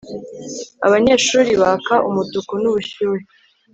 [0.85, 3.23] abanyeshuri baka umutuku n'ubushyuhe